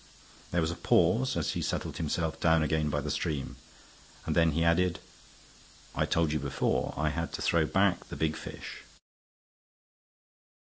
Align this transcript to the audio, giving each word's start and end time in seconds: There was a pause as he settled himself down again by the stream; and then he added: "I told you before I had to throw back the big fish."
There 0.49 0.61
was 0.61 0.71
a 0.71 0.75
pause 0.75 1.37
as 1.37 1.51
he 1.51 1.61
settled 1.61 1.97
himself 1.97 2.39
down 2.39 2.63
again 2.63 2.89
by 2.89 3.01
the 3.01 3.11
stream; 3.11 3.57
and 4.25 4.35
then 4.35 4.53
he 4.53 4.63
added: 4.63 4.97
"I 5.93 6.07
told 6.07 6.31
you 6.33 6.39
before 6.39 6.95
I 6.97 7.09
had 7.09 7.31
to 7.33 7.41
throw 7.43 7.67
back 7.67 8.07
the 8.09 8.15
big 8.15 8.35
fish." 8.35 8.81